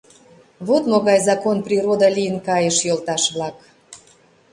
[0.67, 3.57] Вот могай закон-природа лийын кайыш, йолташ-влак.